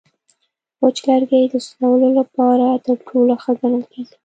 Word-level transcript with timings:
وچ 0.81 0.97
لرګی 1.07 1.43
د 1.49 1.55
سوځولو 1.67 2.09
لپاره 2.19 2.65
تر 2.85 2.97
ټولو 3.07 3.33
ښه 3.43 3.51
ګڼل 3.59 3.83
کېږي. 3.91 4.15